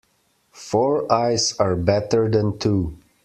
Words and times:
Four 0.55 1.11
eyes 1.11 1.53
are 1.59 1.75
better 1.75 2.27
than 2.27 2.57
two. 2.57 2.97